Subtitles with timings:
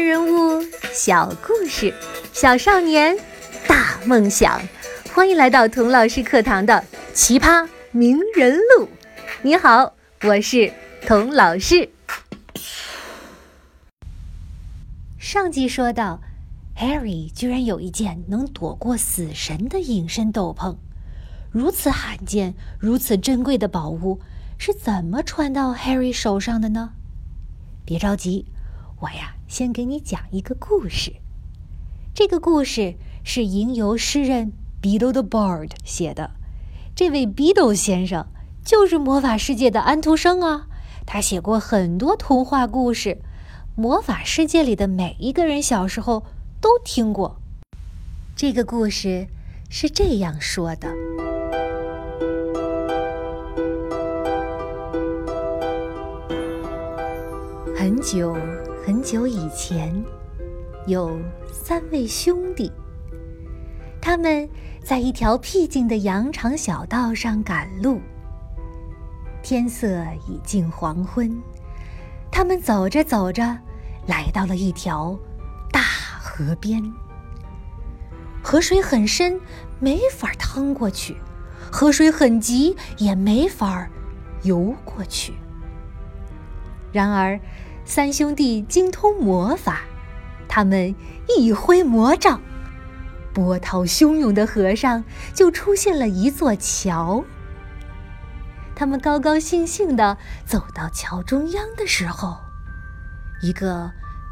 [0.00, 1.92] 人物，小故事，
[2.32, 3.16] 小少年，
[3.68, 4.60] 大梦想。
[5.12, 6.74] 欢迎来到童老师课堂的
[7.12, 8.86] 《奇葩名人录》。
[9.42, 10.72] 你好，我是
[11.06, 11.90] 童老师。
[15.18, 16.20] 上集说到
[16.78, 20.76] ，Harry 居然有一件能躲过死神的隐身斗篷，
[21.52, 24.18] 如此罕见、如此珍贵的宝物，
[24.56, 26.92] 是怎么传到 Harry 手上的呢？
[27.84, 28.46] 别着急。
[29.00, 31.14] 我呀，先给你讲一个故事。
[32.14, 34.52] 这个故事是吟游诗人
[34.82, 36.32] Beedle the Bard 写的。
[36.94, 38.26] 这位 Beedle 先生
[38.62, 40.66] 就是魔法世界的安徒生啊。
[41.06, 43.22] 他写过很多童话故事，
[43.74, 46.26] 魔法世界里的每一个人小时候
[46.60, 47.40] 都听过。
[48.36, 49.28] 这个故事
[49.70, 50.88] 是这样说的：
[57.74, 58.36] 很久。
[58.82, 59.94] 很久以前，
[60.86, 61.20] 有
[61.52, 62.72] 三位兄弟。
[64.00, 64.48] 他们
[64.82, 68.00] 在一条僻静的羊肠小道上赶路。
[69.42, 71.30] 天色已近黄昏，
[72.30, 73.58] 他们走着走着，
[74.06, 75.16] 来到了一条
[75.70, 75.82] 大
[76.18, 76.82] 河边。
[78.42, 79.38] 河水很深，
[79.78, 81.14] 没法趟过去；
[81.70, 83.86] 河水很急，也没法
[84.42, 85.34] 游过去。
[86.92, 87.38] 然而，
[87.84, 89.80] 三兄弟精通魔法，
[90.48, 90.94] 他们
[91.36, 92.40] 一挥魔杖，
[93.32, 95.02] 波涛汹涌的河上
[95.34, 97.24] 就出现了一座桥。
[98.76, 102.38] 他们高高兴兴地走到桥中央的时候，
[103.42, 103.90] 一个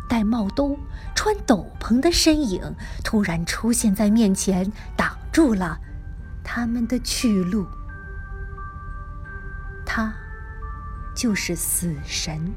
[0.09, 0.79] 戴帽兜、
[1.15, 5.79] 穿斗篷的身影突然出现在面前，挡住了
[6.43, 7.67] 他们的去路。
[9.85, 10.15] 他
[11.15, 12.53] 就是死神。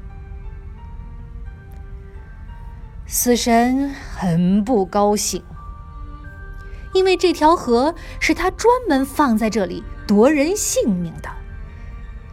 [3.14, 5.44] 死神很不高兴，
[6.94, 11.28] 因为这条河是他专门放在这里夺人性命的，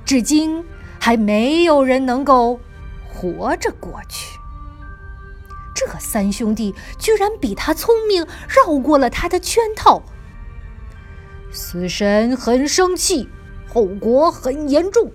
[0.06, 0.64] 至今
[0.98, 2.62] 还没有人能够
[3.10, 4.40] 活着过去。
[5.76, 10.02] 这三兄弟居然比他聪明，绕过了他的圈套。
[11.52, 13.28] 死神很生气，
[13.68, 15.12] 后果很严重。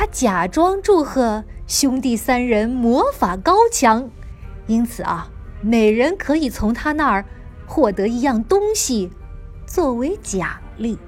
[0.00, 1.44] 他假装祝贺。
[1.66, 4.10] 兄弟三人魔法高强，
[4.66, 5.30] 因此啊，
[5.60, 7.22] 每人可以从他那儿
[7.66, 9.10] 获得一样东西
[9.66, 10.98] 作为奖励。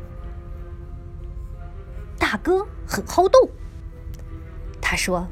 [2.18, 3.48] 大哥很好动，
[4.78, 5.26] 他说：“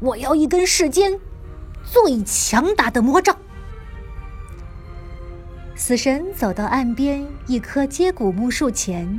[0.00, 1.18] 我要一根世间
[1.82, 3.34] 最强大的魔杖。”
[5.74, 9.18] 死神走到岸边一棵接骨木树前，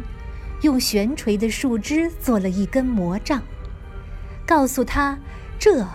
[0.62, 3.42] 用悬垂的树枝做了一根魔杖。
[4.46, 5.18] 告诉他，
[5.60, 5.88] 这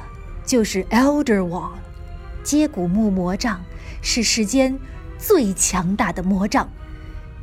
[0.44, 1.78] 就是 Elder Wand，
[2.42, 3.64] 接骨木魔杖
[4.00, 4.78] 是世间
[5.18, 6.70] 最强大的魔杖，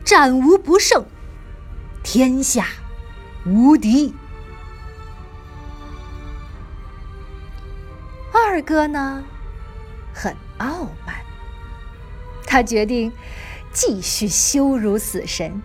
[0.06, 1.06] 战无不胜，
[2.04, 2.68] 天下
[3.46, 4.14] 无敌。
[8.34, 9.24] 二哥呢，
[10.14, 11.16] 很傲慢，
[12.46, 13.12] 他决定
[13.74, 15.62] 继续羞辱死神。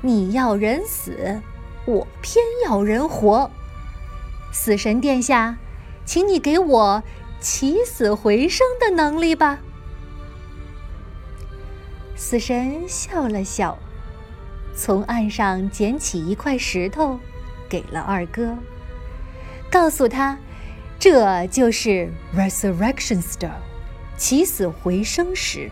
[0.00, 1.40] 你要人死，
[1.84, 3.50] 我偏要人活。
[4.52, 5.56] 死神殿下，
[6.04, 7.02] 请你给我
[7.40, 9.58] 起死回生的能力吧。
[12.14, 13.78] 死神笑了笑，
[14.74, 17.18] 从岸上捡起一块石头，
[17.68, 18.56] 给了二哥，
[19.70, 20.38] 告诉他，
[20.98, 23.50] 这就是 Resurrection Stone，
[24.16, 25.70] 起死回生石，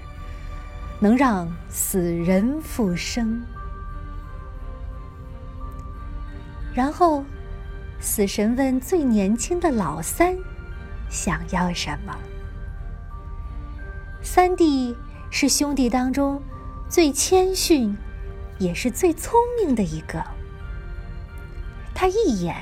[1.00, 3.44] 能让死人复生。
[6.76, 7.24] 然后。
[7.98, 10.36] 死神问最年轻的老三
[11.08, 12.14] ：“想要什么？”
[14.22, 14.94] 三弟
[15.30, 16.40] 是兄弟当中
[16.90, 17.96] 最谦逊，
[18.58, 20.22] 也是最聪明的一个。
[21.94, 22.54] 他一眼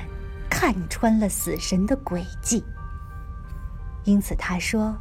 [0.49, 2.63] 看穿了死神的诡计，
[4.05, 4.95] 因此他说：“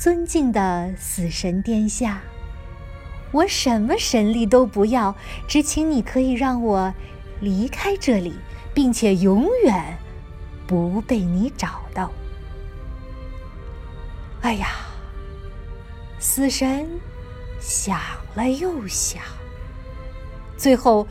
[0.00, 2.22] 尊敬的死神殿下，
[3.32, 5.14] 我什么神力都不要，
[5.46, 6.94] 只请你可以让我
[7.44, 8.34] 离开这里。”
[8.74, 9.96] 并且永远
[10.66, 12.10] 不被你找到。
[14.40, 14.66] 哎呀，
[16.18, 17.00] 死神
[17.60, 18.00] 想
[18.34, 19.22] 了又想，
[20.56, 21.06] 最后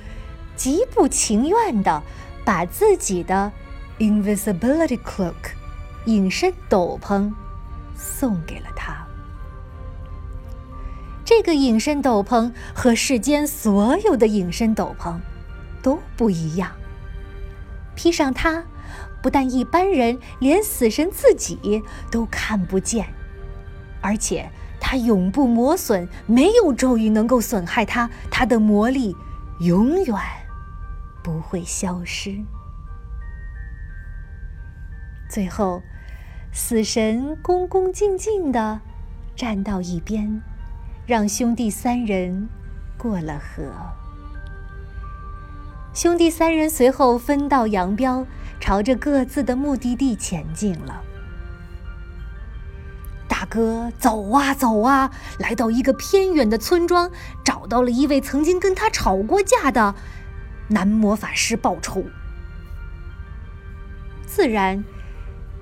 [0.57, 2.03] 极不情愿的
[2.44, 3.50] 把自己的
[3.97, 5.53] invisibility cloak
[6.03, 7.31] 隐身斗篷
[7.95, 9.07] 送给了他。
[11.24, 15.18] 这个隐身斗篷和世间所有的隐身斗篷
[15.83, 16.71] 都不一样。
[17.95, 18.63] 披上它，
[19.21, 23.06] 不但一般人，连死神自己都看不见，
[24.01, 24.50] 而且
[24.80, 29.15] 它永不磨损，没有咒语能够损害它，它的魔力
[29.59, 30.15] 永远
[31.24, 32.44] 不会消失。
[35.30, 35.81] 最后，
[36.51, 38.81] 死神恭恭敬敬地
[39.35, 40.41] 站到一边，
[41.06, 42.50] 让兄弟三人
[42.97, 43.71] 过了河。
[45.94, 48.25] 兄弟三人随后分道扬镳，
[48.60, 51.04] 朝着各自的目的地前进了。
[53.28, 57.12] 大哥走啊走啊，来到一个偏远的村庄，
[57.44, 59.94] 找到了一位曾经跟他吵过架的
[60.69, 62.04] 男魔法师报仇。
[64.25, 64.84] 自然，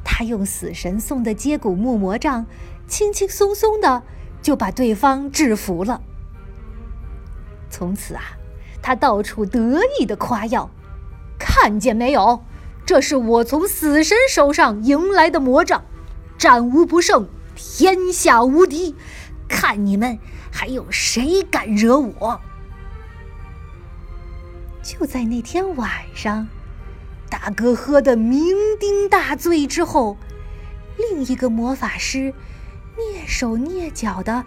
[0.01, 2.45] 他用死神送的接骨木魔杖，
[2.87, 4.03] 轻轻松松的
[4.41, 6.01] 就把对方制服了。
[7.69, 8.37] 从此啊。
[8.81, 10.69] 他到处得意的夸耀
[11.37, 12.43] ：“看见没有，
[12.85, 15.85] 这是我从死神手上赢来的魔杖，
[16.37, 18.95] 战无不胜，天下无敌。
[19.47, 20.17] 看你们
[20.51, 22.41] 还有谁敢惹我！”
[24.81, 26.47] 就在那天晚上，
[27.29, 30.17] 大哥喝得酩酊大醉之后，
[30.97, 32.33] 另一个魔法师
[32.97, 34.43] 蹑手蹑脚的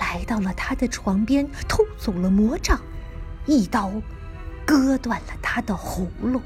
[0.00, 2.80] 来到了他的床边，偷走了魔杖。
[3.46, 3.92] 一刀
[4.64, 6.42] 割断了他的喉咙。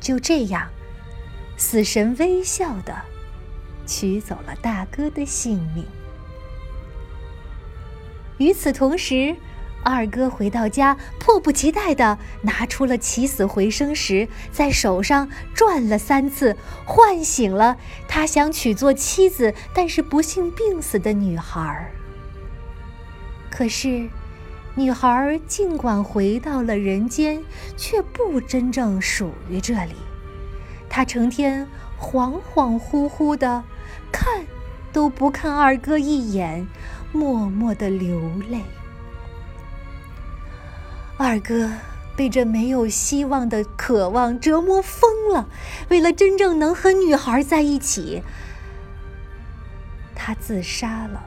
[0.00, 0.68] 就这样，
[1.56, 2.96] 死神微笑的
[3.84, 5.84] 取走了大哥的性命。
[8.38, 9.34] 与此同时，
[9.82, 17.76] 二哥回到家，迫不及待的拿出了起死回生石，在手上转了三次，唤醒了
[18.06, 21.90] 他想娶做妻子但是不幸病死的女孩。
[23.50, 24.08] 可是。
[24.78, 27.42] 女孩尽管回到了人间，
[27.76, 29.96] 却不真正属于这里。
[30.88, 31.66] 她成天
[32.00, 33.64] 恍恍惚惚的，
[34.12, 34.44] 看
[34.92, 36.64] 都不看二哥一眼，
[37.10, 38.62] 默默的流泪。
[41.16, 41.68] 二哥
[42.16, 45.48] 被这没有希望的渴望折磨疯了，
[45.88, 48.22] 为了真正能和女孩在一起，
[50.14, 51.20] 他自杀了。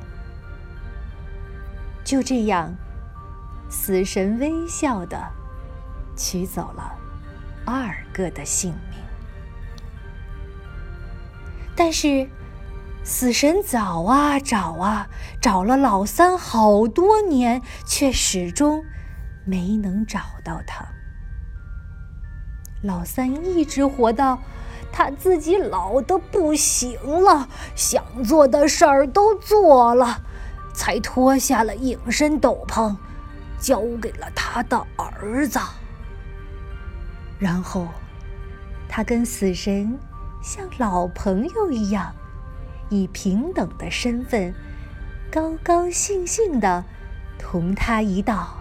[2.05, 2.73] 就这样。
[3.71, 5.17] 死神微笑的
[6.17, 6.91] 取走了
[7.65, 8.99] 二哥的性命，
[11.73, 12.29] 但是
[13.01, 15.07] 死神找啊找啊，
[15.41, 18.83] 找了老三好多年，却始终
[19.45, 20.85] 没能找到他。
[22.83, 24.37] 老三一直活到
[24.91, 30.21] 他自己老的不行了，想做的事儿都做了，
[30.73, 32.97] 才脱下了隐身斗篷。
[33.61, 35.59] 交给了他的儿子，
[37.37, 37.87] 然后
[38.89, 39.97] 他跟死神
[40.41, 42.11] 像老朋友一样，
[42.89, 44.51] 以平等的身份，
[45.31, 46.83] 高高兴兴的
[47.37, 48.57] 同他一道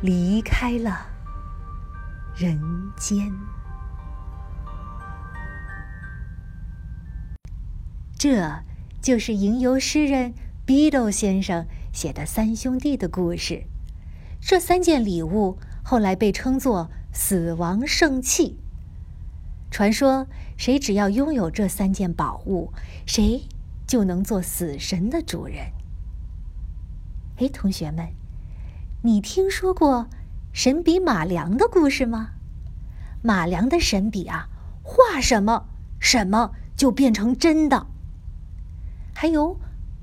[0.00, 1.06] 离开了
[2.34, 2.58] 人
[2.96, 3.30] 间。
[8.18, 8.50] 这
[9.02, 10.32] 就是吟游诗人
[10.66, 13.66] Beadle 先生写的三兄弟的故事。
[14.46, 18.58] 这三件礼物后来被称作“死亡圣器”。
[19.72, 20.26] 传说，
[20.58, 22.70] 谁只要拥有这三件宝物，
[23.06, 23.48] 谁
[23.86, 25.72] 就能做死神的主人。
[27.38, 28.10] 哎，同学们，
[29.02, 30.08] 你听说过
[30.52, 32.32] 神笔马良的故事吗？
[33.22, 34.50] 马良的神笔啊，
[34.82, 35.68] 画什么
[35.98, 37.86] 什么就变成真的。
[39.14, 39.58] 还有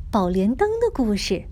[0.10, 1.46] 宝莲灯的故事，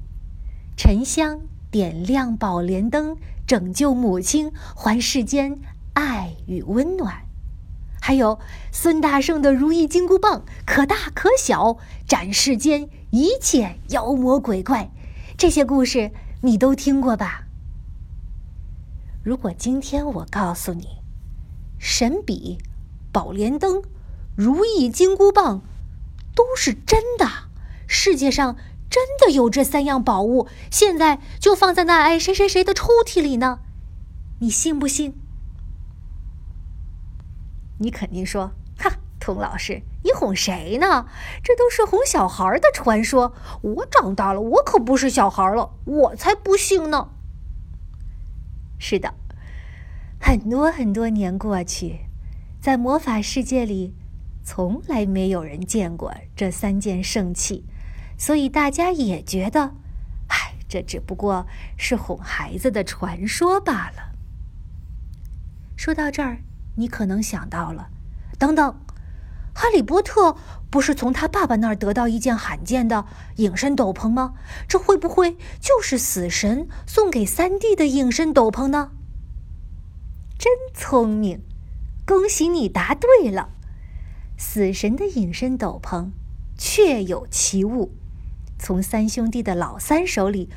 [0.76, 1.42] 沉香。
[1.72, 5.60] 点亮宝莲灯，拯救母亲，还世间
[5.94, 7.26] 爱与温暖。
[8.02, 8.40] 还有
[8.72, 14.90] 孙大圣的如意金箍棒，可大可小，斩世间一切妖魔鬼怪。
[15.38, 16.12] 这些故事
[16.42, 17.44] 你都听过吧？
[19.24, 20.88] 如果今天我告诉你，
[21.78, 22.58] 神笔、
[23.12, 23.84] 宝莲灯、
[24.36, 25.62] 如意金箍棒
[26.34, 27.28] 都是真的，
[27.88, 28.56] 世界上……
[28.90, 33.60] 真的有这三样宝物，现在就放在那爱谁谁谁的抽屉里呢，
[34.40, 35.14] 你信不信？
[37.80, 41.06] 你肯定说：“哈，童老师，你哄谁呢？
[41.44, 43.34] 这都是哄小孩的传说。
[43.62, 47.10] 我长大了，我可不是小孩了，我才不信呢。”
[48.80, 49.14] 是的，
[50.20, 52.00] 很多很多年过去，
[52.60, 53.94] 在魔法世界里，
[54.44, 57.66] 从来没有人见过这三件圣器。
[58.20, 59.74] 所以大家也觉得，
[60.28, 61.48] 唉，这只不过
[61.78, 64.12] 是哄孩子的传说罢了。
[65.78, 66.40] 说到这儿，
[66.76, 67.90] 你可能想到了，
[68.38, 68.76] 等等，
[69.56, 70.36] 哈利波特
[70.70, 73.06] 不是从他爸爸那儿得到一件罕见的
[73.38, 74.34] 隐身斗篷吗？
[74.68, 78.92] 这会不会就是死神送给三弟的隐身斗篷呢？
[80.38, 81.42] 真聪明，
[82.06, 83.50] 恭喜你答对了。
[84.38, 86.12] 死神的隐身斗篷
[86.58, 87.94] 确有其物，
[88.60, 90.50] 从三兄弟的老三手里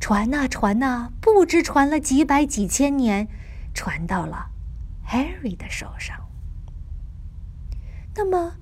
[0.00, 3.28] 传呐传呐，不知传了几百几千年，
[3.72, 4.46] 传到了
[5.08, 6.16] Harry 的手上。
[8.16, 8.54] 那么，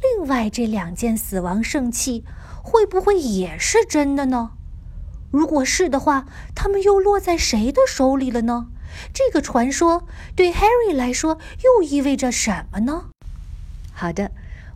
[0.00, 2.24] 另外这两件死亡圣器
[2.62, 4.52] 会不会也是真的呢？
[5.30, 8.68] 如果是的话，他们又落在谁的手里了呢？
[9.14, 13.06] 这个传说对 Harry 来说又意味着什么呢？
[13.92, 14.32] 好的，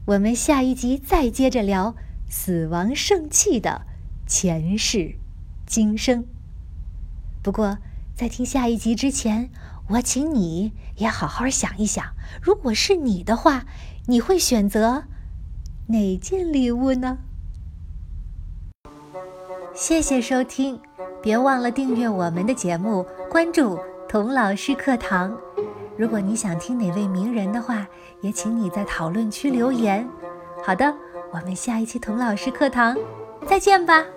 [0.07, 1.95] 我们下一集再接着聊
[2.29, 3.87] 死亡圣器的
[4.27, 5.17] 前世
[5.67, 6.25] 今生。
[7.43, 7.79] 不过，
[8.15, 9.51] 在听下一集之前，
[9.91, 12.05] 我请你也好好想一想，
[12.43, 13.65] 如果是你的话，
[14.07, 15.05] 你会选择
[15.89, 17.19] 哪件礼物呢？
[19.75, 20.81] 谢谢收听，
[21.23, 23.79] 别忘了订阅我们的节目，关注
[24.09, 25.37] 童老师课堂。
[25.99, 27.87] 如果你想听哪位名人的话，
[28.23, 30.09] 也请你在讨论区留言。
[30.65, 30.93] 好的，
[31.37, 32.97] 我们下一期童老师课堂
[33.47, 34.16] 再见吧。